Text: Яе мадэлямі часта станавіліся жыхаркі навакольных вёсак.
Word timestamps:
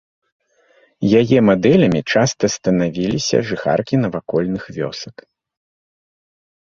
Яе 1.19 1.39
мадэлямі 1.49 1.99
часта 2.13 2.43
станавіліся 2.57 3.37
жыхаркі 3.49 3.95
навакольных 4.07 4.63
вёсак. 4.79 5.15